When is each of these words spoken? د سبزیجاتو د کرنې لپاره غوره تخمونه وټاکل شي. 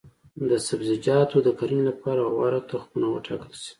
د 0.49 0.51
سبزیجاتو 0.67 1.37
د 1.45 1.49
کرنې 1.59 1.83
لپاره 1.89 2.21
غوره 2.35 2.59
تخمونه 2.69 3.07
وټاکل 3.09 3.53
شي. 3.61 3.69